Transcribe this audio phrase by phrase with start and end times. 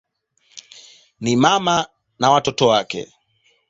[1.19, 1.87] Ni mama
[2.19, 3.13] na watoto wake.